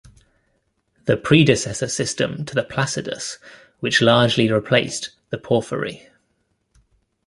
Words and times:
The 1.05 1.15
predecessor 1.15 1.87
system 1.87 2.43
to 2.45 2.55
the 2.55 2.63
Placidus, 2.63 3.37
which 3.81 4.01
largely 4.01 4.51
replaced 4.51 5.11
the 5.29 5.37
Porphyry. 5.37 6.07